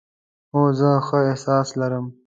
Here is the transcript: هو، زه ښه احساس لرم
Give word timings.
هو، 0.51 0.61
زه 0.79 0.89
ښه 1.07 1.17
احساس 1.31 1.67
لرم 1.79 2.05